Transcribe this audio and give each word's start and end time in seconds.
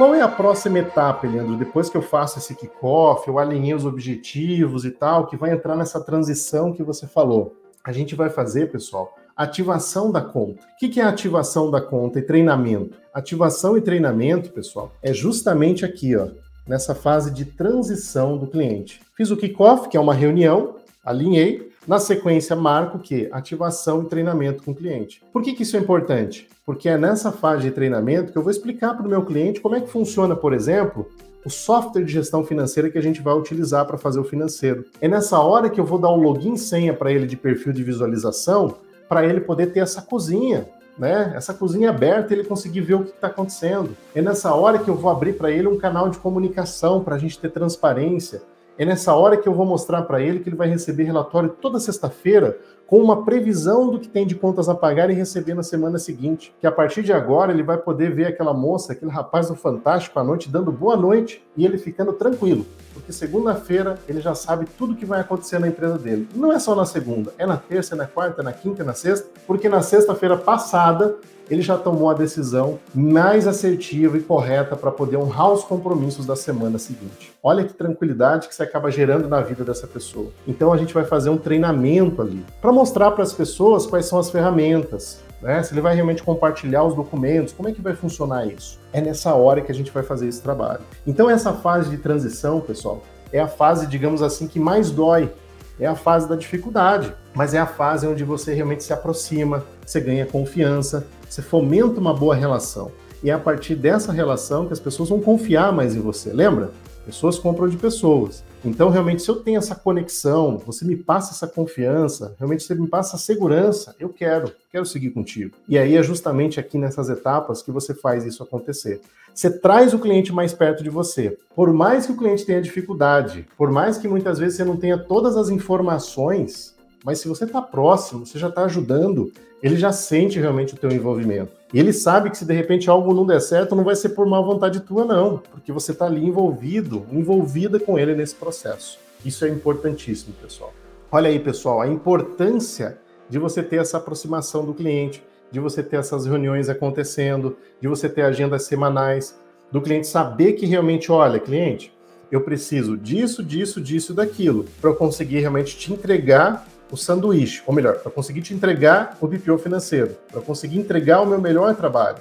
qual 0.00 0.14
é 0.14 0.22
a 0.22 0.28
próxima 0.28 0.78
etapa, 0.78 1.26
Leandro? 1.26 1.58
Depois 1.58 1.90
que 1.90 1.96
eu 1.98 2.00
faço 2.00 2.38
esse 2.38 2.54
kickoff, 2.54 3.28
eu 3.28 3.38
alinhei 3.38 3.74
os 3.74 3.84
objetivos 3.84 4.86
e 4.86 4.90
tal, 4.90 5.26
que 5.26 5.36
vai 5.36 5.52
entrar 5.52 5.76
nessa 5.76 6.00
transição 6.00 6.72
que 6.72 6.82
você 6.82 7.06
falou. 7.06 7.54
A 7.84 7.92
gente 7.92 8.14
vai 8.14 8.30
fazer, 8.30 8.72
pessoal, 8.72 9.14
ativação 9.36 10.10
da 10.10 10.22
conta. 10.22 10.62
O 10.72 10.76
que 10.78 10.98
é 10.98 11.04
ativação 11.04 11.70
da 11.70 11.82
conta 11.82 12.18
e 12.18 12.22
treinamento? 12.22 12.96
Ativação 13.12 13.76
e 13.76 13.82
treinamento, 13.82 14.50
pessoal, 14.52 14.90
é 15.02 15.12
justamente 15.12 15.84
aqui, 15.84 16.16
ó, 16.16 16.28
nessa 16.66 16.94
fase 16.94 17.30
de 17.30 17.44
transição 17.44 18.38
do 18.38 18.46
cliente. 18.46 19.02
Fiz 19.14 19.30
o 19.30 19.36
kickoff, 19.36 19.90
que 19.90 19.98
é 19.98 20.00
uma 20.00 20.14
reunião, 20.14 20.76
alinhei, 21.04 21.69
na 21.86 21.98
sequência, 21.98 22.54
marco 22.54 22.98
o 22.98 23.00
quê? 23.00 23.28
Ativação 23.32 24.02
e 24.02 24.06
treinamento 24.06 24.62
com 24.62 24.72
o 24.72 24.74
cliente. 24.74 25.22
Por 25.32 25.42
que, 25.42 25.54
que 25.54 25.62
isso 25.62 25.76
é 25.76 25.80
importante? 25.80 26.48
Porque 26.64 26.88
é 26.88 26.98
nessa 26.98 27.32
fase 27.32 27.62
de 27.62 27.70
treinamento 27.70 28.32
que 28.32 28.38
eu 28.38 28.42
vou 28.42 28.50
explicar 28.50 28.94
para 28.94 29.06
o 29.06 29.08
meu 29.08 29.24
cliente 29.24 29.60
como 29.60 29.74
é 29.74 29.80
que 29.80 29.90
funciona, 29.90 30.36
por 30.36 30.52
exemplo, 30.52 31.08
o 31.44 31.50
software 31.50 32.04
de 32.04 32.12
gestão 32.12 32.44
financeira 32.44 32.90
que 32.90 32.98
a 32.98 33.02
gente 33.02 33.22
vai 33.22 33.34
utilizar 33.34 33.86
para 33.86 33.96
fazer 33.96 34.20
o 34.20 34.24
financeiro. 34.24 34.84
É 35.00 35.08
nessa 35.08 35.40
hora 35.40 35.70
que 35.70 35.80
eu 35.80 35.84
vou 35.84 35.98
dar 35.98 36.10
o 36.10 36.20
login 36.20 36.56
senha 36.56 36.92
para 36.92 37.10
ele 37.10 37.26
de 37.26 37.36
perfil 37.36 37.72
de 37.72 37.82
visualização, 37.82 38.76
para 39.08 39.24
ele 39.24 39.40
poder 39.40 39.72
ter 39.72 39.80
essa 39.80 40.02
cozinha, 40.02 40.68
né? 40.98 41.32
Essa 41.34 41.54
cozinha 41.54 41.90
aberta, 41.90 42.34
ele 42.34 42.44
conseguir 42.44 42.82
ver 42.82 42.94
o 42.94 43.04
que 43.04 43.10
está 43.10 43.28
acontecendo. 43.28 43.96
É 44.14 44.20
nessa 44.20 44.54
hora 44.54 44.78
que 44.78 44.88
eu 44.88 44.94
vou 44.94 45.10
abrir 45.10 45.32
para 45.32 45.50
ele 45.50 45.66
um 45.66 45.78
canal 45.78 46.10
de 46.10 46.18
comunicação 46.18 47.02
para 47.02 47.16
a 47.16 47.18
gente 47.18 47.38
ter 47.38 47.50
transparência. 47.50 48.42
É 48.80 48.84
nessa 48.86 49.14
hora 49.14 49.36
que 49.36 49.46
eu 49.46 49.52
vou 49.52 49.66
mostrar 49.66 50.00
para 50.04 50.22
ele 50.22 50.40
que 50.40 50.48
ele 50.48 50.56
vai 50.56 50.66
receber 50.66 51.02
relatório 51.02 51.50
toda 51.50 51.78
sexta-feira 51.78 52.58
com 52.90 52.98
uma 52.98 53.24
previsão 53.24 53.88
do 53.88 54.00
que 54.00 54.08
tem 54.08 54.26
de 54.26 54.34
contas 54.34 54.68
a 54.68 54.74
pagar 54.74 55.08
e 55.10 55.14
receber 55.14 55.54
na 55.54 55.62
semana 55.62 55.96
seguinte. 55.96 56.52
Que 56.60 56.66
a 56.66 56.72
partir 56.72 57.04
de 57.04 57.12
agora 57.12 57.52
ele 57.52 57.62
vai 57.62 57.78
poder 57.78 58.12
ver 58.12 58.26
aquela 58.26 58.52
moça, 58.52 58.92
aquele 58.92 59.12
rapaz 59.12 59.46
do 59.46 59.54
Fantástico 59.54 60.18
à 60.18 60.24
noite 60.24 60.50
dando 60.50 60.72
boa 60.72 60.96
noite 60.96 61.40
e 61.56 61.64
ele 61.64 61.78
ficando 61.78 62.12
tranquilo. 62.12 62.66
Porque 62.92 63.12
segunda-feira 63.12 63.96
ele 64.08 64.20
já 64.20 64.34
sabe 64.34 64.66
tudo 64.76 64.96
que 64.96 65.06
vai 65.06 65.20
acontecer 65.20 65.60
na 65.60 65.68
empresa 65.68 65.96
dele. 65.96 66.28
Não 66.34 66.52
é 66.52 66.58
só 66.58 66.74
na 66.74 66.84
segunda, 66.84 67.32
é 67.38 67.46
na 67.46 67.56
terça, 67.56 67.94
é 67.94 67.96
na 67.96 68.06
quarta, 68.06 68.42
é 68.42 68.44
na 68.44 68.52
quinta, 68.52 68.82
é 68.82 68.84
na 68.84 68.92
sexta, 68.92 69.28
porque 69.46 69.68
na 69.68 69.82
sexta-feira 69.82 70.36
passada 70.36 71.14
ele 71.50 71.62
já 71.62 71.76
tomou 71.76 72.08
a 72.08 72.14
decisão 72.14 72.78
mais 72.94 73.46
assertiva 73.48 74.16
e 74.16 74.22
correta 74.22 74.76
para 74.76 74.92
poder 74.92 75.16
honrar 75.16 75.52
os 75.52 75.64
compromissos 75.64 76.24
da 76.24 76.36
semana 76.36 76.78
seguinte. 76.78 77.32
Olha 77.42 77.64
que 77.64 77.74
tranquilidade 77.74 78.46
que 78.46 78.54
você 78.54 78.62
acaba 78.62 78.90
gerando 78.90 79.28
na 79.28 79.40
vida 79.40 79.64
dessa 79.64 79.86
pessoa. 79.86 80.30
Então 80.46 80.72
a 80.72 80.76
gente 80.76 80.94
vai 80.94 81.04
fazer 81.04 81.28
um 81.28 81.36
treinamento 81.36 82.22
ali 82.22 82.46
para 82.62 82.70
mostrar 82.80 83.10
para 83.10 83.22
as 83.22 83.34
pessoas 83.34 83.86
quais 83.86 84.06
são 84.06 84.18
as 84.18 84.30
ferramentas, 84.30 85.20
né? 85.42 85.62
Se 85.62 85.74
ele 85.74 85.82
vai 85.82 85.94
realmente 85.94 86.22
compartilhar 86.22 86.82
os 86.82 86.94
documentos, 86.94 87.52
como 87.52 87.68
é 87.68 87.72
que 87.72 87.80
vai 87.82 87.94
funcionar 87.94 88.46
isso? 88.46 88.78
É 88.90 89.02
nessa 89.02 89.34
hora 89.34 89.60
que 89.60 89.70
a 89.70 89.74
gente 89.74 89.90
vai 89.90 90.02
fazer 90.02 90.26
esse 90.26 90.40
trabalho. 90.40 90.80
Então 91.06 91.28
essa 91.28 91.52
fase 91.52 91.90
de 91.90 91.98
transição, 91.98 92.58
pessoal, 92.58 93.02
é 93.30 93.38
a 93.38 93.46
fase, 93.46 93.86
digamos 93.86 94.22
assim, 94.22 94.48
que 94.48 94.58
mais 94.58 94.90
dói. 94.90 95.30
É 95.78 95.86
a 95.86 95.94
fase 95.94 96.28
da 96.28 96.36
dificuldade, 96.36 97.12
mas 97.34 97.54
é 97.54 97.58
a 97.58 97.66
fase 97.66 98.06
onde 98.06 98.22
você 98.24 98.52
realmente 98.52 98.84
se 98.84 98.92
aproxima, 98.92 99.64
você 99.84 99.98
ganha 99.98 100.26
confiança, 100.26 101.06
você 101.28 101.40
fomenta 101.40 102.00
uma 102.00 102.12
boa 102.12 102.34
relação. 102.34 102.90
E 103.22 103.30
é 103.30 103.32
a 103.34 103.38
partir 103.38 103.74
dessa 103.74 104.10
relação 104.10 104.66
que 104.66 104.72
as 104.72 104.80
pessoas 104.80 105.08
vão 105.08 105.20
confiar 105.20 105.72
mais 105.72 105.94
em 105.94 106.00
você. 106.00 106.32
Lembra? 106.32 106.70
Pessoas 107.10 107.40
compram 107.40 107.68
de 107.68 107.76
pessoas. 107.76 108.44
Então, 108.64 108.88
realmente, 108.88 109.20
se 109.20 109.28
eu 109.28 109.34
tenho 109.34 109.58
essa 109.58 109.74
conexão, 109.74 110.58
você 110.64 110.84
me 110.84 110.94
passa 110.94 111.32
essa 111.32 111.48
confiança, 111.48 112.36
realmente 112.38 112.62
você 112.62 112.72
me 112.72 112.86
passa 112.86 113.16
a 113.16 113.18
segurança, 113.18 113.96
eu 113.98 114.08
quero, 114.08 114.52
quero 114.70 114.86
seguir 114.86 115.10
contigo. 115.10 115.56
E 115.68 115.76
aí 115.76 115.96
é 115.96 116.02
justamente 116.04 116.60
aqui 116.60 116.78
nessas 116.78 117.08
etapas 117.08 117.62
que 117.62 117.72
você 117.72 117.94
faz 117.94 118.24
isso 118.24 118.44
acontecer. 118.44 119.00
Você 119.34 119.50
traz 119.50 119.92
o 119.92 119.98
cliente 119.98 120.32
mais 120.32 120.52
perto 120.52 120.84
de 120.84 120.90
você. 120.90 121.36
Por 121.56 121.72
mais 121.72 122.06
que 122.06 122.12
o 122.12 122.16
cliente 122.16 122.46
tenha 122.46 122.62
dificuldade, 122.62 123.44
por 123.58 123.72
mais 123.72 123.98
que 123.98 124.06
muitas 124.06 124.38
vezes 124.38 124.56
você 124.56 124.64
não 124.64 124.76
tenha 124.76 124.96
todas 124.96 125.36
as 125.36 125.48
informações, 125.48 126.76
mas 127.04 127.20
se 127.20 127.28
você 127.28 127.44
está 127.44 127.62
próximo, 127.62 128.26
você 128.26 128.38
já 128.38 128.48
está 128.48 128.64
ajudando, 128.64 129.32
ele 129.62 129.76
já 129.76 129.92
sente 129.92 130.38
realmente 130.38 130.74
o 130.74 130.76
teu 130.76 130.90
envolvimento. 130.90 131.52
E 131.72 131.78
ele 131.78 131.92
sabe 131.92 132.30
que 132.30 132.38
se 132.38 132.44
de 132.44 132.54
repente 132.54 132.90
algo 132.90 133.14
não 133.14 133.26
der 133.26 133.40
certo, 133.40 133.76
não 133.76 133.84
vai 133.84 133.94
ser 133.94 134.10
por 134.10 134.26
má 134.26 134.40
vontade 134.40 134.80
tua, 134.80 135.04
não, 135.04 135.38
porque 135.38 135.72
você 135.72 135.92
está 135.92 136.06
ali 136.06 136.24
envolvido, 136.24 137.06
envolvida 137.12 137.78
com 137.78 137.98
ele 137.98 138.14
nesse 138.14 138.34
processo. 138.34 138.98
Isso 139.24 139.44
é 139.44 139.48
importantíssimo, 139.48 140.34
pessoal. 140.40 140.72
Olha 141.12 141.28
aí, 141.28 141.38
pessoal, 141.38 141.80
a 141.80 141.88
importância 141.88 142.98
de 143.28 143.38
você 143.38 143.62
ter 143.62 143.76
essa 143.76 143.98
aproximação 143.98 144.64
do 144.64 144.74
cliente, 144.74 145.22
de 145.50 145.60
você 145.60 145.82
ter 145.82 145.96
essas 145.96 146.26
reuniões 146.26 146.68
acontecendo, 146.68 147.56
de 147.80 147.88
você 147.88 148.08
ter 148.08 148.22
agendas 148.22 148.64
semanais, 148.64 149.38
do 149.70 149.80
cliente 149.80 150.06
saber 150.06 150.54
que 150.54 150.66
realmente, 150.66 151.12
olha, 151.12 151.38
cliente, 151.38 151.92
eu 152.30 152.40
preciso 152.40 152.96
disso, 152.96 153.42
disso, 153.42 153.80
disso, 153.80 154.14
daquilo, 154.14 154.64
para 154.80 154.90
eu 154.90 154.94
conseguir 154.94 155.40
realmente 155.40 155.76
te 155.76 155.92
entregar 155.92 156.66
o 156.90 156.96
sanduíche, 156.96 157.62
ou 157.66 157.74
melhor, 157.74 157.98
para 157.98 158.10
conseguir 158.10 158.42
te 158.42 158.52
entregar 158.52 159.16
o 159.20 159.26
BPO 159.26 159.58
financeiro, 159.58 160.16
para 160.30 160.40
conseguir 160.40 160.78
entregar 160.78 161.20
o 161.20 161.26
meu 161.26 161.40
melhor 161.40 161.74
trabalho. 161.74 162.18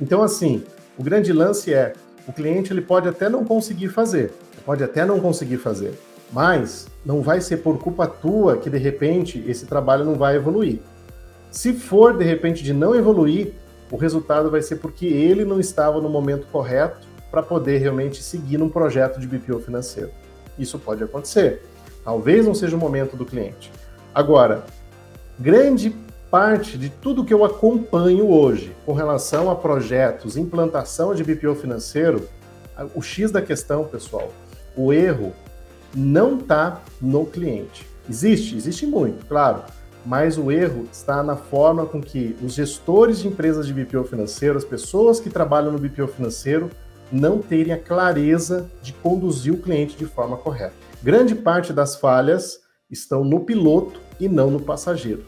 Então, 0.00 0.22
assim, 0.22 0.64
o 0.98 1.02
grande 1.02 1.32
lance 1.32 1.72
é, 1.72 1.92
o 2.26 2.32
cliente 2.32 2.72
ele 2.72 2.80
pode 2.80 3.08
até 3.08 3.28
não 3.28 3.44
conseguir 3.44 3.88
fazer, 3.88 4.32
pode 4.64 4.82
até 4.82 5.04
não 5.04 5.20
conseguir 5.20 5.58
fazer, 5.58 5.98
mas 6.32 6.88
não 7.04 7.22
vai 7.22 7.40
ser 7.40 7.58
por 7.58 7.78
culpa 7.78 8.06
tua 8.06 8.56
que 8.56 8.70
de 8.70 8.78
repente 8.78 9.42
esse 9.46 9.66
trabalho 9.66 10.04
não 10.04 10.14
vai 10.14 10.36
evoluir. 10.36 10.80
Se 11.50 11.72
for 11.72 12.16
de 12.16 12.24
repente 12.24 12.62
de 12.62 12.72
não 12.72 12.94
evoluir, 12.94 13.54
o 13.90 13.96
resultado 13.96 14.50
vai 14.50 14.62
ser 14.62 14.76
porque 14.76 15.06
ele 15.06 15.44
não 15.44 15.58
estava 15.58 16.00
no 16.00 16.08
momento 16.08 16.46
correto 16.46 17.08
para 17.30 17.42
poder 17.42 17.78
realmente 17.78 18.22
seguir 18.22 18.58
num 18.58 18.68
projeto 18.68 19.18
de 19.18 19.26
BPO 19.26 19.60
financeiro. 19.60 20.10
Isso 20.58 20.78
pode 20.78 21.02
acontecer. 21.02 21.62
Talvez 22.04 22.46
não 22.46 22.54
seja 22.54 22.76
o 22.76 22.78
momento 22.78 23.16
do 23.16 23.24
cliente. 23.24 23.72
Agora, 24.14 24.64
grande 25.38 25.94
parte 26.30 26.76
de 26.76 26.90
tudo 26.90 27.24
que 27.24 27.32
eu 27.32 27.44
acompanho 27.44 28.28
hoje 28.28 28.74
com 28.84 28.92
relação 28.92 29.48
a 29.48 29.54
projetos, 29.54 30.36
implantação 30.36 31.14
de 31.14 31.22
BPO 31.22 31.54
financeiro, 31.54 32.28
o 32.94 33.02
X 33.02 33.30
da 33.30 33.40
questão, 33.40 33.84
pessoal, 33.84 34.32
o 34.76 34.92
erro 34.92 35.32
não 35.94 36.38
está 36.38 36.80
no 37.00 37.24
cliente. 37.24 37.86
Existe, 38.08 38.56
existe 38.56 38.84
muito, 38.84 39.26
claro, 39.26 39.62
mas 40.04 40.36
o 40.36 40.50
erro 40.50 40.88
está 40.90 41.22
na 41.22 41.36
forma 41.36 41.86
com 41.86 42.00
que 42.00 42.36
os 42.42 42.54
gestores 42.54 43.20
de 43.20 43.28
empresas 43.28 43.66
de 43.66 43.72
BPO 43.72 44.04
financeiro, 44.04 44.56
as 44.56 44.64
pessoas 44.64 45.20
que 45.20 45.30
trabalham 45.30 45.70
no 45.70 45.78
BPO 45.78 46.08
financeiro, 46.08 46.68
não 47.12 47.38
terem 47.38 47.72
a 47.72 47.78
clareza 47.78 48.68
de 48.82 48.92
conduzir 48.92 49.52
o 49.52 49.58
cliente 49.58 49.96
de 49.96 50.06
forma 50.06 50.36
correta. 50.36 50.74
Grande 51.00 51.34
parte 51.34 51.72
das 51.72 51.96
falhas 51.96 52.60
estão 52.90 53.24
no 53.24 53.40
piloto 53.40 54.00
e 54.18 54.28
não 54.28 54.50
no 54.50 54.60
passageiro. 54.60 55.24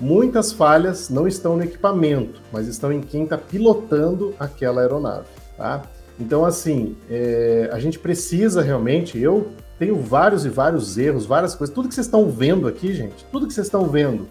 Muitas 0.00 0.52
falhas 0.52 1.08
não 1.08 1.28
estão 1.28 1.56
no 1.56 1.62
equipamento, 1.62 2.40
mas 2.52 2.66
estão 2.66 2.92
em 2.92 3.00
quem 3.00 3.24
está 3.24 3.38
pilotando 3.38 4.34
aquela 4.38 4.80
aeronave. 4.80 5.26
Tá? 5.56 5.82
Então, 6.18 6.44
assim, 6.44 6.96
é, 7.08 7.68
a 7.72 7.78
gente 7.78 7.98
precisa 7.98 8.62
realmente. 8.62 9.18
Eu 9.18 9.52
tenho 9.78 10.00
vários 10.00 10.44
e 10.44 10.48
vários 10.48 10.98
erros, 10.98 11.26
várias 11.26 11.54
coisas. 11.54 11.74
Tudo 11.74 11.88
que 11.88 11.94
vocês 11.94 12.06
estão 12.06 12.28
vendo 12.30 12.66
aqui, 12.66 12.92
gente, 12.94 13.24
tudo 13.30 13.46
que 13.46 13.54
vocês 13.54 13.66
estão 13.66 13.86
vendo 13.88 14.28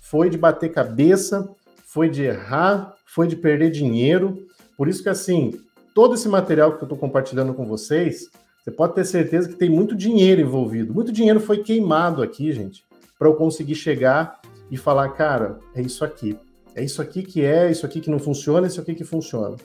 foi 0.00 0.30
de 0.30 0.38
bater 0.38 0.70
cabeça, 0.70 1.48
foi 1.84 2.08
de 2.08 2.22
errar, 2.22 2.94
foi 3.04 3.26
de 3.26 3.36
perder 3.36 3.70
dinheiro. 3.70 4.46
Por 4.76 4.88
isso 4.88 5.02
que, 5.02 5.08
assim, 5.08 5.58
todo 5.94 6.14
esse 6.14 6.28
material 6.28 6.72
que 6.72 6.82
eu 6.82 6.86
estou 6.86 6.98
compartilhando 6.98 7.54
com 7.54 7.66
vocês 7.66 8.30
você 8.68 8.72
pode 8.72 8.94
ter 8.94 9.04
certeza 9.06 9.48
que 9.48 9.54
tem 9.54 9.70
muito 9.70 9.96
dinheiro 9.96 10.42
envolvido. 10.42 10.92
Muito 10.92 11.10
dinheiro 11.10 11.40
foi 11.40 11.62
queimado 11.62 12.22
aqui, 12.22 12.52
gente, 12.52 12.84
para 13.18 13.26
eu 13.26 13.34
conseguir 13.34 13.74
chegar 13.74 14.42
e 14.70 14.76
falar, 14.76 15.08
cara, 15.10 15.58
é 15.74 15.80
isso 15.80 16.04
aqui. 16.04 16.38
É 16.74 16.84
isso 16.84 17.00
aqui 17.00 17.22
que 17.22 17.42
é, 17.42 17.70
isso 17.70 17.86
aqui 17.86 17.98
que 17.98 18.10
não 18.10 18.18
funciona, 18.18 18.66
isso 18.66 18.78
aqui 18.78 18.94
que 18.94 19.04
funciona. 19.04 19.56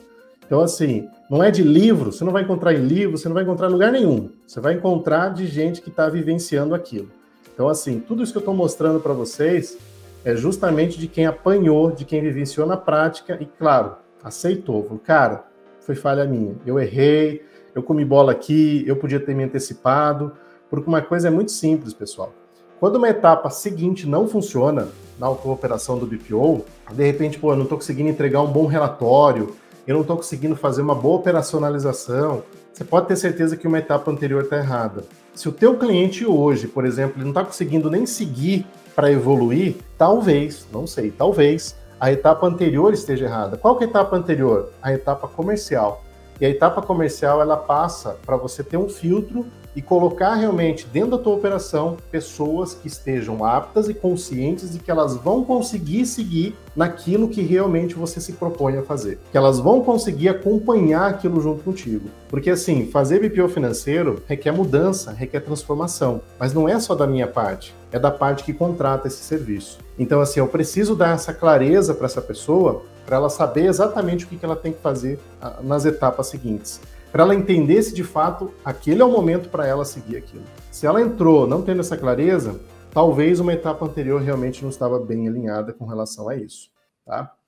Então, 0.46 0.60
assim, 0.60 1.06
não 1.30 1.44
é 1.44 1.50
de 1.50 1.62
livro, 1.62 2.12
você 2.12 2.24
não 2.24 2.32
vai 2.32 2.44
encontrar 2.44 2.72
em 2.72 2.78
livro, 2.78 3.18
você 3.18 3.28
não 3.28 3.34
vai 3.34 3.42
encontrar 3.42 3.68
em 3.68 3.72
lugar 3.72 3.92
nenhum. 3.92 4.30
Você 4.46 4.58
vai 4.58 4.72
encontrar 4.72 5.34
de 5.34 5.46
gente 5.46 5.82
que 5.82 5.90
está 5.90 6.08
vivenciando 6.08 6.74
aquilo. 6.74 7.10
Então, 7.52 7.68
assim, 7.68 8.00
tudo 8.00 8.22
isso 8.22 8.32
que 8.32 8.38
eu 8.38 8.40
estou 8.40 8.54
mostrando 8.54 9.00
para 9.00 9.12
vocês 9.12 9.76
é 10.24 10.34
justamente 10.34 10.98
de 10.98 11.08
quem 11.08 11.26
apanhou, 11.26 11.92
de 11.92 12.06
quem 12.06 12.22
vivenciou 12.22 12.66
na 12.66 12.78
prática 12.78 13.36
e, 13.38 13.44
claro, 13.44 13.96
aceitou. 14.22 14.82
Falou, 14.84 14.98
cara, 14.98 15.44
foi 15.80 15.94
falha 15.94 16.24
minha. 16.24 16.56
Eu 16.64 16.80
errei, 16.80 17.42
eu 17.74 17.82
comi 17.82 18.04
bola 18.04 18.32
aqui, 18.32 18.84
eu 18.86 18.96
podia 18.96 19.20
ter 19.20 19.34
me 19.34 19.44
antecipado, 19.44 20.32
porque 20.70 20.88
uma 20.88 21.02
coisa 21.02 21.28
é 21.28 21.30
muito 21.30 21.52
simples, 21.52 21.92
pessoal. 21.92 22.32
Quando 22.80 22.96
uma 22.96 23.08
etapa 23.08 23.50
seguinte 23.50 24.06
não 24.06 24.28
funciona 24.28 24.88
na 25.18 25.30
operação 25.30 25.98
do 25.98 26.06
BPO, 26.06 26.64
de 26.92 27.04
repente, 27.04 27.38
pô, 27.38 27.52
eu 27.52 27.56
não 27.56 27.62
estou 27.62 27.78
conseguindo 27.78 28.10
entregar 28.10 28.42
um 28.42 28.50
bom 28.50 28.66
relatório, 28.66 29.54
eu 29.86 29.94
não 29.94 30.02
estou 30.02 30.16
conseguindo 30.16 30.56
fazer 30.56 30.82
uma 30.82 30.94
boa 30.94 31.16
operacionalização, 31.16 32.42
você 32.72 32.84
pode 32.84 33.06
ter 33.06 33.16
certeza 33.16 33.56
que 33.56 33.68
uma 33.68 33.78
etapa 33.78 34.10
anterior 34.10 34.42
está 34.44 34.56
errada. 34.56 35.04
Se 35.34 35.48
o 35.48 35.52
teu 35.52 35.76
cliente 35.78 36.26
hoje, 36.26 36.66
por 36.66 36.84
exemplo, 36.84 37.14
ele 37.16 37.24
não 37.24 37.30
está 37.30 37.44
conseguindo 37.44 37.90
nem 37.90 38.04
seguir 38.04 38.66
para 38.94 39.10
evoluir, 39.10 39.76
talvez, 39.96 40.66
não 40.72 40.86
sei, 40.86 41.10
talvez 41.10 41.76
a 42.00 42.12
etapa 42.12 42.46
anterior 42.46 42.92
esteja 42.92 43.24
errada. 43.24 43.56
Qual 43.56 43.76
que 43.76 43.84
é 43.84 43.86
a 43.86 43.90
etapa 43.90 44.16
anterior? 44.16 44.70
A 44.82 44.92
etapa 44.92 45.26
comercial. 45.26 46.03
E 46.40 46.46
a 46.46 46.48
etapa 46.48 46.82
comercial 46.82 47.40
ela 47.40 47.56
passa 47.56 48.16
para 48.24 48.36
você 48.36 48.62
ter 48.62 48.76
um 48.76 48.88
filtro 48.88 49.46
e 49.76 49.82
colocar 49.82 50.34
realmente 50.34 50.86
dentro 50.86 51.12
da 51.12 51.18
tua 51.18 51.34
operação 51.34 51.96
pessoas 52.10 52.74
que 52.74 52.86
estejam 52.86 53.44
aptas 53.44 53.88
e 53.88 53.94
conscientes 53.94 54.72
de 54.72 54.78
que 54.78 54.90
elas 54.90 55.16
vão 55.16 55.44
conseguir 55.44 56.06
seguir 56.06 56.56
naquilo 56.76 57.28
que 57.28 57.42
realmente 57.42 57.94
você 57.94 58.20
se 58.20 58.32
propõe 58.32 58.76
a 58.76 58.82
fazer, 58.82 59.18
que 59.30 59.36
elas 59.36 59.58
vão 59.58 59.80
conseguir 59.80 60.28
acompanhar 60.28 61.08
aquilo 61.08 61.40
junto 61.40 61.62
contigo. 61.62 62.08
Porque 62.28 62.50
assim, 62.50 62.86
fazer 62.86 63.20
BPO 63.20 63.48
financeiro 63.48 64.22
requer 64.26 64.52
mudança, 64.52 65.12
requer 65.12 65.40
transformação, 65.40 66.20
mas 66.38 66.52
não 66.52 66.68
é 66.68 66.78
só 66.78 66.94
da 66.94 67.06
minha 67.06 67.26
parte, 67.26 67.74
é 67.90 67.98
da 67.98 68.10
parte 68.10 68.44
que 68.44 68.52
contrata 68.52 69.08
esse 69.08 69.22
serviço. 69.22 69.78
Então 69.98 70.20
assim, 70.20 70.40
eu 70.40 70.46
preciso 70.46 70.94
dar 70.94 71.14
essa 71.14 71.32
clareza 71.32 71.94
para 71.94 72.06
essa 72.06 72.22
pessoa, 72.22 72.82
para 73.04 73.16
ela 73.16 73.28
saber 73.28 73.66
exatamente 73.66 74.24
o 74.24 74.28
que 74.28 74.44
ela 74.44 74.56
tem 74.56 74.72
que 74.72 74.80
fazer 74.80 75.18
ah, 75.40 75.58
nas 75.62 75.84
etapas 75.84 76.26
seguintes 76.26 76.80
para 77.14 77.22
ela 77.22 77.34
entender 77.36 77.80
se 77.80 77.94
de 77.94 78.02
fato 78.02 78.52
aquele 78.64 79.00
é 79.00 79.04
o 79.04 79.08
momento 79.08 79.48
para 79.48 79.64
ela 79.64 79.84
seguir 79.84 80.16
aquilo. 80.16 80.42
Se 80.72 80.84
ela 80.84 81.00
entrou 81.00 81.46
não 81.46 81.62
tendo 81.62 81.78
essa 81.78 81.96
clareza, 81.96 82.58
talvez 82.90 83.38
uma 83.38 83.52
etapa 83.52 83.84
anterior 83.84 84.20
realmente 84.20 84.64
não 84.64 84.68
estava 84.68 84.98
bem 84.98 85.28
alinhada 85.28 85.72
com 85.72 85.86
relação 85.86 86.28
a 86.28 86.34
isso, 86.34 86.70
tá? 87.06 87.32